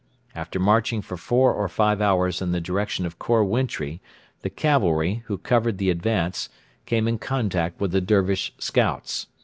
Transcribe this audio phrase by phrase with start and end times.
[0.33, 3.99] After marching for four or five hours in the direction of Khor Wintri
[4.41, 6.49] the cavalry, who covered the advance,
[6.87, 9.27] came in contact with the Dervish scouts.